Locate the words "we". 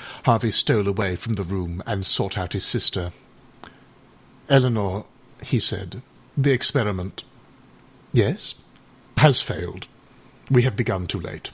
10.50-10.62